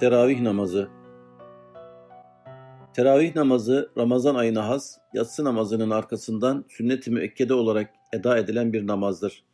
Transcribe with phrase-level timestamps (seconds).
[0.00, 0.88] Teravih namazı
[2.94, 9.44] Teravih namazı Ramazan ayına has, yatsı namazının arkasından sünnet-i müekkede olarak eda edilen bir namazdır.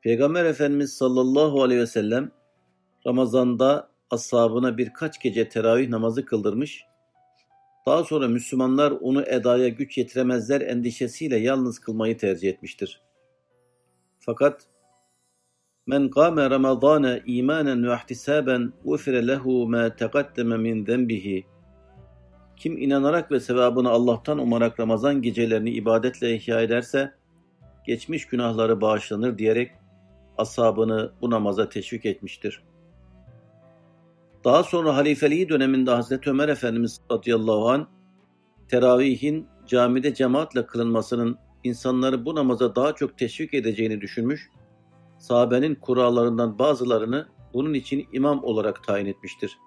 [0.00, 2.30] Peygamber Efendimiz sallallahu aleyhi ve sellem
[3.06, 6.84] Ramazan'da ashabına birkaç gece teravih namazı kıldırmış,
[7.86, 13.02] daha sonra Müslümanlar onu edaya güç yetiremezler endişesiyle yalnız kılmayı tercih etmiştir.
[14.18, 14.69] Fakat
[15.90, 21.46] Men kâme Ramazâne îmânen ve ihtisâben ufire lehu mâ teqaddeme min zenbihi.
[22.56, 27.14] Kim inanarak ve sevabını Allah'tan umarak Ramazan gecelerini ibadetle ihya ederse,
[27.86, 29.70] geçmiş günahları bağışlanır diyerek
[30.38, 32.62] ashabını bu namaza teşvik etmiştir.
[34.44, 37.88] Daha sonra halifeliği döneminde Hazreti Ömer Efendimiz radıyallahu an
[38.68, 44.50] teravihin camide cemaatle kılınmasının insanları bu namaza daha çok teşvik edeceğini düşünmüş
[45.20, 49.58] sahabenin kurallarından bazılarını bunun için imam olarak tayin etmiştir.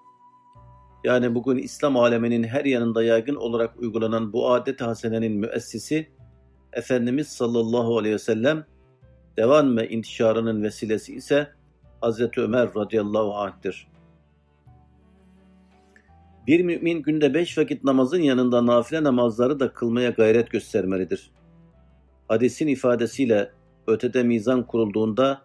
[1.04, 6.08] Yani bugün İslam aleminin her yanında yaygın olarak uygulanan bu adet hasenenin müessisi
[6.72, 8.64] Efendimiz sallallahu aleyhi ve sellem
[9.36, 11.48] devam ve intişarının vesilesi ise
[12.00, 13.88] Hazreti Ömer radıyallahu anh'tir.
[16.46, 21.30] Bir mümin günde beş vakit namazın yanında nafile namazları da kılmaya gayret göstermelidir.
[22.28, 23.50] Hadisin ifadesiyle
[23.86, 25.42] ötede mizan kurulduğunda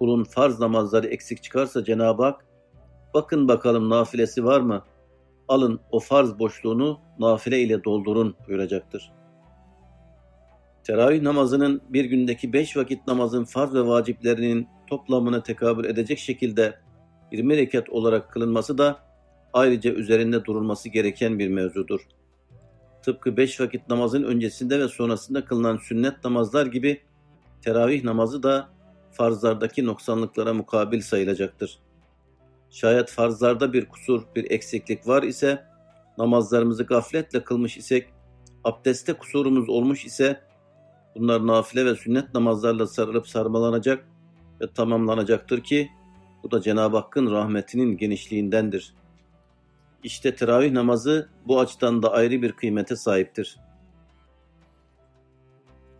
[0.00, 2.44] kulun farz namazları eksik çıkarsa Cenab-ı Hak
[3.14, 4.84] bakın bakalım nafilesi var mı?
[5.48, 9.12] Alın o farz boşluğunu nafile ile doldurun buyuracaktır.
[10.84, 16.78] Teravih namazının bir gündeki beş vakit namazın farz ve vaciplerinin toplamını tekabül edecek şekilde
[17.32, 18.98] 20 rekat olarak kılınması da
[19.52, 22.00] ayrıca üzerinde durulması gereken bir mevzudur.
[23.02, 27.00] Tıpkı beş vakit namazın öncesinde ve sonrasında kılınan sünnet namazlar gibi
[27.62, 28.79] teravih namazı da
[29.12, 31.78] farzlardaki noksanlıklara mukabil sayılacaktır.
[32.70, 35.64] Şayet farzlarda bir kusur, bir eksiklik var ise,
[36.18, 38.08] namazlarımızı gafletle kılmış isek,
[38.64, 40.40] abdeste kusurumuz olmuş ise,
[41.16, 44.04] bunlar nafile ve sünnet namazlarla sarılıp sarmalanacak
[44.60, 45.90] ve tamamlanacaktır ki,
[46.42, 48.94] bu da Cenab-ı Hakk'ın rahmetinin genişliğindendir.
[50.02, 53.56] İşte teravih namazı bu açıdan da ayrı bir kıymete sahiptir.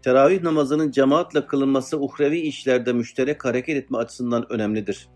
[0.02, 5.08] Teravih namazının cemaatle kılınması uhrevi işlerde müşterek hareket etme açısından önemlidir.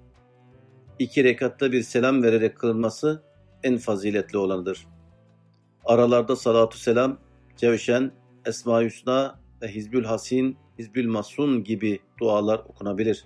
[0.98, 3.22] İki rekatta bir selam vererek kılınması
[3.62, 4.86] en faziletli olanıdır.
[5.84, 7.18] Aralarda salatu selam,
[7.56, 8.12] Cevşen,
[8.46, 13.24] Esma-i Hüsna ve Hizbül Hasin, Hizbül Masun gibi dualar okunabilir.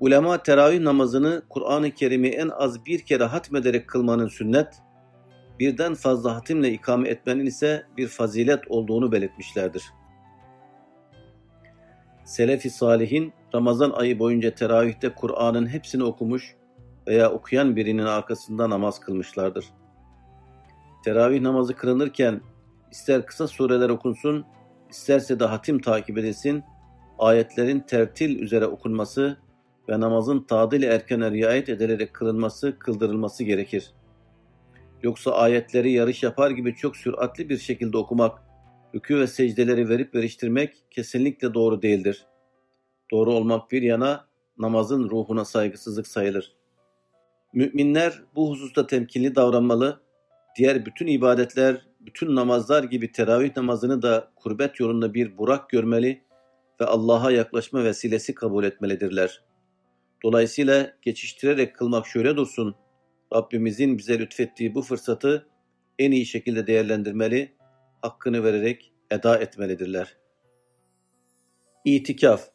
[0.00, 4.74] Ulema teravih namazını Kur'an-ı Kerim'i en az bir kere hatmederek kılmanın sünnet,
[5.58, 9.84] birden fazla hatimle ikame etmenin ise bir fazilet olduğunu belirtmişlerdir.
[12.24, 16.56] Selefi Salihin Ramazan ayı boyunca teravihte Kur'an'ın hepsini okumuş
[17.06, 19.64] veya okuyan birinin arkasında namaz kılmışlardır.
[21.04, 22.40] Teravih namazı kılınırken
[22.90, 24.44] ister kısa sureler okunsun,
[24.90, 26.64] isterse de hatim takip edilsin,
[27.18, 29.38] ayetlerin tertil üzere okunması
[29.88, 33.92] ve namazın tadil erkene riayet edilerek kılınması, kıldırılması gerekir.
[35.02, 38.42] Yoksa ayetleri yarış yapar gibi çok süratli bir şekilde okumak,
[38.94, 42.26] rükû ve secdeleri verip veriştirmek kesinlikle doğru değildir.
[43.10, 46.56] Doğru olmak bir yana namazın ruhuna saygısızlık sayılır.
[47.52, 50.00] Müminler bu hususta temkinli davranmalı,
[50.58, 56.22] diğer bütün ibadetler, bütün namazlar gibi teravih namazını da kurbet yolunda bir burak görmeli
[56.80, 59.42] ve Allah'a yaklaşma vesilesi kabul etmelidirler.
[60.24, 62.74] Dolayısıyla geçiştirerek kılmak şöyle dursun,
[63.34, 65.46] Rabbimizin bize lütfettiği bu fırsatı
[65.98, 67.52] en iyi şekilde değerlendirmeli,
[68.02, 70.16] hakkını vererek eda etmelidirler.
[71.84, 72.48] İtikaf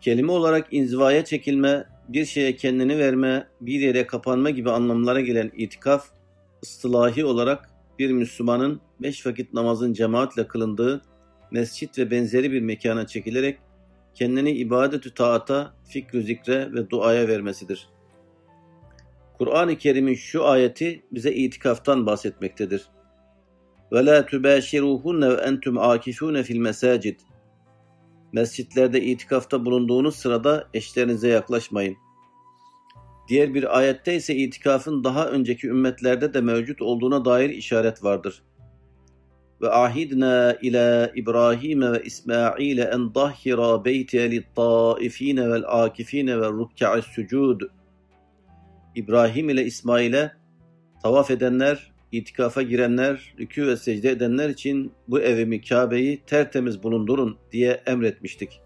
[0.00, 6.06] Kelime olarak inzivaya çekilme, bir şeye kendini verme, bir yere kapanma gibi anlamlara gelen itikaf,
[6.62, 11.02] ıstılahi olarak bir Müslümanın beş vakit namazın cemaatle kılındığı
[11.50, 13.58] mescit ve benzeri bir mekana çekilerek
[14.14, 17.99] kendini ibadet-ü taata, fikr zikre ve duaya vermesidir.''
[19.40, 22.88] Kur'an-ı Kerim'in şu ayeti bize itikaftan bahsetmektedir.
[23.92, 27.20] Ve la tubashiruhunne ve entum akifun fil mesacid.
[28.32, 31.96] Mescitlerde itikafta bulunduğunuz sırada eşlerinize yaklaşmayın.
[33.28, 38.42] Diğer bir ayette ise itikafın daha önceki ümmetlerde de mevcut olduğuna dair işaret vardır.
[39.62, 47.06] Ve ahidna ila İbrahim ve İsmail en dahhira beyti lit taifine vel akifine ve rukka's
[47.06, 47.60] sucud.
[48.94, 50.32] İbrahim ile İsmail'e
[51.02, 57.82] tavaf edenler, itikafa girenler, rükû ve secde edenler için bu evimi Kabe'yi tertemiz bulundurun diye
[57.86, 58.60] emretmiştik.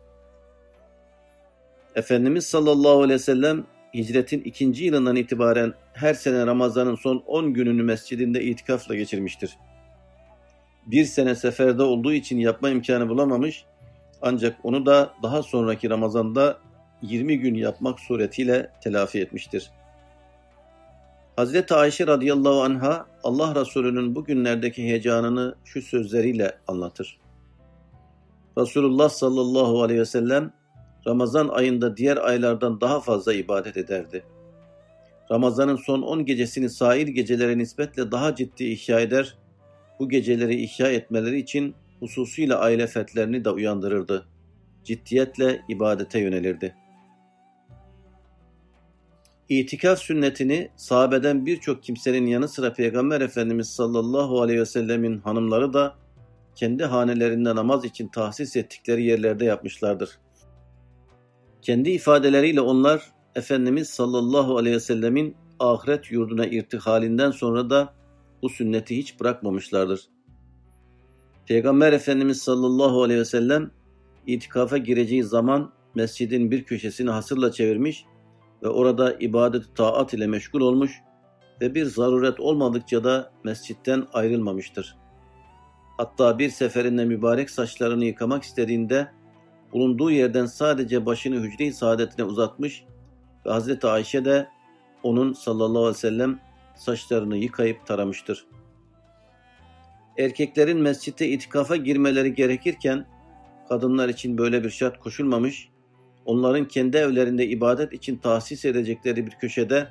[1.94, 7.82] Efendimiz sallallahu aleyhi ve sellem hicretin ikinci yılından itibaren her sene Ramazan'ın son 10 gününü
[7.82, 9.56] mescidinde itikafla geçirmiştir.
[10.86, 13.64] Bir sene seferde olduğu için yapma imkanı bulamamış
[14.22, 16.58] ancak onu da daha sonraki Ramazan'da
[17.02, 19.70] 20 gün yapmak suretiyle telafi etmiştir.
[21.36, 27.18] Hazreti Ayşe radıyallahu anha Allah Resulü'nün bu günlerdeki heyecanını şu sözleriyle anlatır.
[28.58, 30.52] Resulullah sallallahu aleyhi ve sellem
[31.06, 34.24] Ramazan ayında diğer aylardan daha fazla ibadet ederdi.
[35.30, 39.38] Ramazanın son 10 gecesini sair gecelere nispetle daha ciddi ihya eder,
[40.00, 44.26] bu geceleri ihya etmeleri için hususuyla aile fertlerini de uyandırırdı.
[44.84, 46.74] Ciddiyetle ibadete yönelirdi.
[49.48, 55.96] İtikaf sünnetini sahabeden birçok kimsenin yanı sıra Peygamber Efendimiz sallallahu aleyhi ve sellemin hanımları da
[56.54, 60.18] kendi hanelerinde namaz için tahsis ettikleri yerlerde yapmışlardır.
[61.62, 67.94] Kendi ifadeleriyle onlar Efendimiz sallallahu aleyhi ve sellemin ahiret yurduna irtihalinden sonra da
[68.42, 70.00] bu sünneti hiç bırakmamışlardır.
[71.46, 73.70] Peygamber Efendimiz sallallahu aleyhi ve sellem
[74.26, 78.04] itikafa gireceği zaman mescidin bir köşesini hasırla çevirmiş
[78.64, 81.00] ve orada ibadet taat ile meşgul olmuş
[81.60, 84.96] ve bir zaruret olmadıkça da mescitten ayrılmamıştır.
[85.96, 89.12] Hatta bir seferinde mübarek saçlarını yıkamak istediğinde
[89.72, 92.84] bulunduğu yerden sadece başını hücre-i saadetine uzatmış
[93.46, 94.48] ve Hazreti Ayşe de
[95.02, 96.40] onun sallallahu aleyhi ve sellem
[96.76, 98.46] saçlarını yıkayıp taramıştır.
[100.18, 103.06] Erkeklerin mescitte itikafa girmeleri gerekirken
[103.68, 105.68] kadınlar için böyle bir şart koşulmamış,
[106.24, 109.88] onların kendi evlerinde ibadet için tahsis edecekleri bir köşede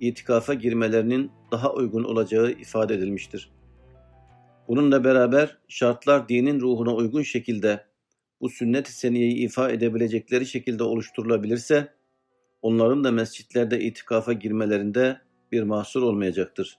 [0.00, 3.50] itikafa girmelerinin daha uygun olacağı ifade edilmiştir.
[4.68, 7.84] Bununla beraber şartlar dinin ruhuna uygun şekilde
[8.40, 11.88] bu sünnet-i seniyeyi ifa edebilecekleri şekilde oluşturulabilirse,
[12.62, 15.20] onların da mescitlerde itikafa girmelerinde
[15.52, 16.78] bir mahsur olmayacaktır.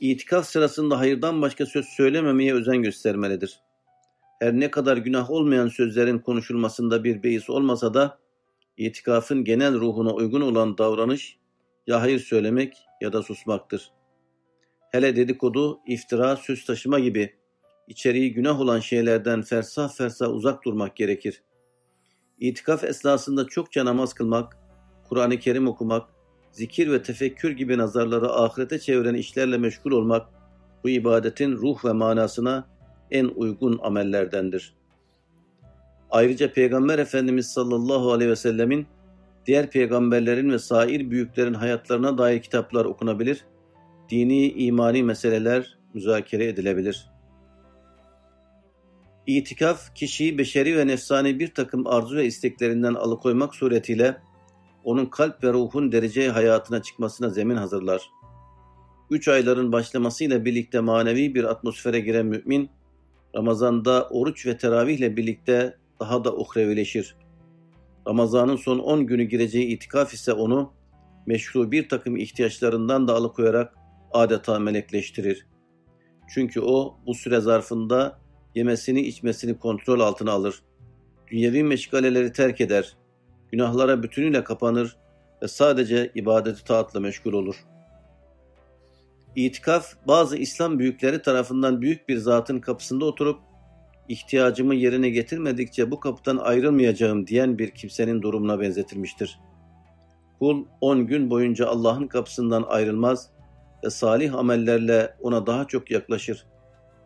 [0.00, 3.60] İtikaf sırasında hayırdan başka söz söylememeye özen göstermelidir.
[4.40, 8.18] Her ne kadar günah olmayan sözlerin konuşulmasında bir beis olmasa da,
[8.76, 11.38] itikafın genel ruhuna uygun olan davranış,
[11.86, 13.92] ya hayır söylemek ya da susmaktır.
[14.92, 17.34] Hele dedikodu, iftira, söz taşıma gibi
[17.88, 21.42] içeriği günah olan şeylerden fersah fersah uzak durmak gerekir.
[22.38, 24.56] İtikaf esnasında çokça namaz kılmak,
[25.08, 26.08] Kur'an-ı Kerim okumak,
[26.52, 30.28] zikir ve tefekkür gibi nazarları ahirete çeviren işlerle meşgul olmak,
[30.84, 32.73] bu ibadetin ruh ve manasına
[33.10, 34.74] en uygun amellerdendir.
[36.10, 38.86] Ayrıca Peygamber Efendimiz sallallahu aleyhi ve sellemin
[39.46, 43.44] diğer peygamberlerin ve sair büyüklerin hayatlarına dair kitaplar okunabilir,
[44.10, 47.14] dini imani meseleler müzakere edilebilir.''
[49.26, 54.16] İtikaf kişiyi beşeri ve nefsani bir takım arzu ve isteklerinden alıkoymak suretiyle
[54.84, 58.10] onun kalp ve ruhun derece hayatına çıkmasına zemin hazırlar.
[59.10, 62.70] Üç ayların başlamasıyla birlikte manevi bir atmosfere giren mümin,
[63.34, 67.16] Ramazan'da oruç ve teravihle birlikte daha da uhrevileşir.
[68.08, 70.72] Ramazan'ın son on günü gireceği itikaf ise onu
[71.26, 73.74] meşru bir takım ihtiyaçlarından da alıkoyarak
[74.12, 75.46] adeta melekleştirir.
[76.34, 78.20] Çünkü o bu süre zarfında
[78.54, 80.62] yemesini içmesini kontrol altına alır.
[81.30, 82.96] Dünyevi meşgaleleri terk eder.
[83.52, 84.96] Günahlara bütünüyle kapanır
[85.42, 87.56] ve sadece ibadeti taatla meşgul olur.
[89.36, 93.40] İtikaf bazı İslam büyükleri tarafından büyük bir zatın kapısında oturup
[94.08, 99.40] ihtiyacımı yerine getirmedikçe bu kapıdan ayrılmayacağım diyen bir kimsenin durumuna benzetilmiştir.
[100.38, 103.30] Kul on gün boyunca Allah'ın kapısından ayrılmaz
[103.84, 106.46] ve salih amellerle ona daha çok yaklaşır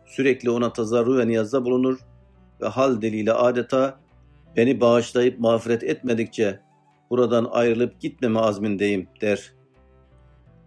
[0.09, 1.99] sürekli ona tazarru ve niyazda bulunur
[2.61, 3.99] ve hal diliyle adeta
[4.57, 6.59] beni bağışlayıp mağfiret etmedikçe
[7.09, 9.53] buradan ayrılıp gitmeme azmindeyim der.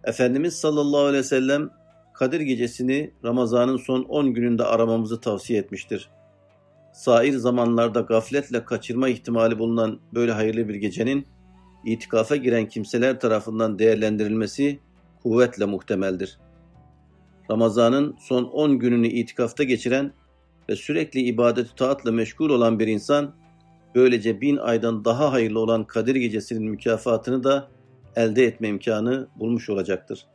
[0.03, 1.69] Efendimiz sallallahu aleyhi ve sellem
[2.13, 6.09] Kadir gecesini Ramazan'ın son 10 gününde aramamızı tavsiye etmiştir.
[6.93, 11.27] Sair zamanlarda gafletle kaçırma ihtimali bulunan böyle hayırlı bir gecenin
[11.85, 14.79] itikafa giren kimseler tarafından değerlendirilmesi
[15.23, 16.53] kuvvetle muhtemeldir.''
[17.51, 20.13] Ramazan'ın son 10 gününü itikafta geçiren
[20.69, 23.35] ve sürekli ibadet taatla meşgul olan bir insan,
[23.95, 27.67] böylece bin aydan daha hayırlı olan Kadir Gecesi'nin mükafatını da
[28.15, 30.25] elde etme imkanı bulmuş olacaktır.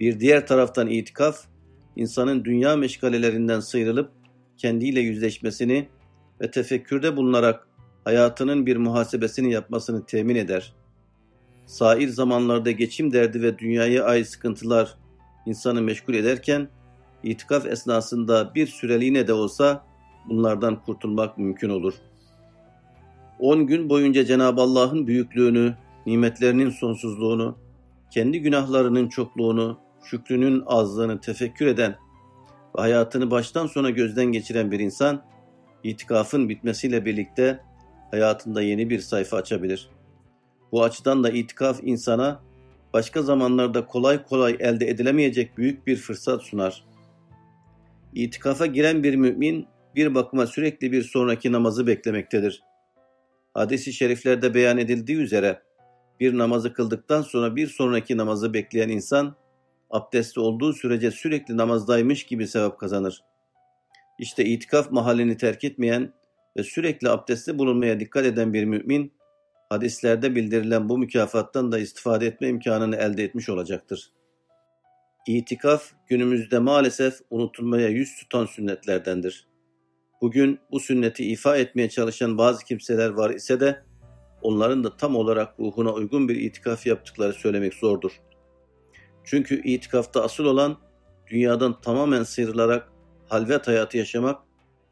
[0.00, 1.44] Bir diğer taraftan itikaf,
[1.96, 4.10] insanın dünya meşgalelerinden sıyrılıp
[4.56, 5.88] kendiyle yüzleşmesini
[6.40, 7.68] ve tefekkürde bulunarak
[8.04, 10.74] hayatının bir muhasebesini yapmasını temin eder.
[11.66, 14.94] Sair zamanlarda geçim derdi ve dünyaya ait sıkıntılar
[15.46, 16.68] insanı meşgul ederken
[17.22, 19.84] itikaf esnasında bir süreliğine de olsa
[20.28, 21.94] bunlardan kurtulmak mümkün olur.
[23.38, 25.74] On gün boyunca Cenab-ı Allah'ın büyüklüğünü,
[26.08, 27.58] nimetlerinin sonsuzluğunu,
[28.10, 31.96] kendi günahlarının çokluğunu, şükrünün azlığını tefekkür eden
[32.76, 35.22] ve hayatını baştan sona gözden geçiren bir insan,
[35.82, 37.60] itikafın bitmesiyle birlikte
[38.10, 39.90] hayatında yeni bir sayfa açabilir.
[40.72, 42.40] Bu açıdan da itikaf insana
[42.92, 46.84] başka zamanlarda kolay kolay elde edilemeyecek büyük bir fırsat sunar.
[48.14, 52.62] İtikafa giren bir mümin bir bakıma sürekli bir sonraki namazı beklemektedir.
[53.54, 55.62] Hadis-i şeriflerde beyan edildiği üzere
[56.20, 59.36] bir namazı kıldıktan sonra bir sonraki namazı bekleyen insan
[59.90, 63.24] abdestli olduğu sürece sürekli namazdaymış gibi sevap kazanır.
[64.18, 66.12] İşte itikaf mahallini terk etmeyen
[66.56, 69.12] ve sürekli abdestli bulunmaya dikkat eden bir mümin,
[69.68, 74.12] hadislerde bildirilen bu mükafattan da istifade etme imkanını elde etmiş olacaktır.
[75.26, 79.48] İtikaf günümüzde maalesef unutulmaya yüz tutan sünnetlerdendir.
[80.20, 83.82] Bugün bu sünneti ifa etmeye çalışan bazı kimseler var ise de
[84.42, 88.20] onların da tam olarak ruhuna uygun bir itikaf yaptıkları söylemek zordur.
[89.24, 90.76] Çünkü itikafta asıl olan
[91.26, 92.92] dünyadan tamamen sıyrılarak
[93.28, 94.42] halvet hayatı yaşamak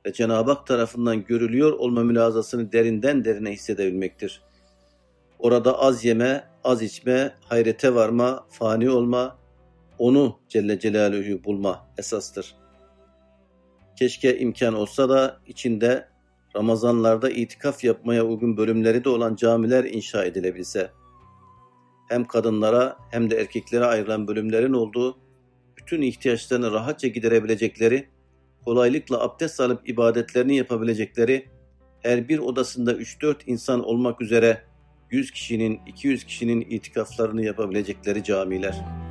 [0.07, 4.43] ve Cenab-ı Hak tarafından görülüyor olma mülazasını derinden derine hissedebilmektir.
[5.38, 9.38] Orada az yeme, az içme, hayrete varma, fani olma,
[9.99, 12.55] onu Celle Celaluhu bulma esastır.
[13.99, 16.09] Keşke imkan olsa da içinde
[16.57, 20.91] Ramazanlarda itikaf yapmaya uygun bölümleri de olan camiler inşa edilebilse.
[22.09, 25.19] Hem kadınlara hem de erkeklere ayrılan bölümlerin olduğu,
[25.77, 28.09] bütün ihtiyaçlarını rahatça giderebilecekleri,
[28.65, 31.49] kolaylıkla abdest alıp ibadetlerini yapabilecekleri,
[32.03, 34.63] her bir odasında 3-4 insan olmak üzere
[35.11, 39.06] 100 kişinin, 200 kişinin itikaflarını yapabilecekleri camiler.''